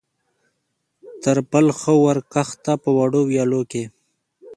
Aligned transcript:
تر 1.23 1.37
پل 1.49 1.65
ښه 1.79 1.93
ور 2.03 2.17
کښته، 2.33 2.73
په 2.83 2.89
وړو 2.97 3.21
ویالو 3.29 3.61
کې. 3.71 3.83